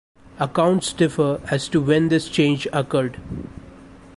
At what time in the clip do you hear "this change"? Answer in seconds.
2.09-2.67